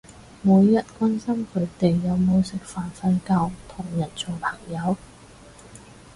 [0.41, 4.97] 每日關心佢哋有冇食飯瞓覺同人做朋友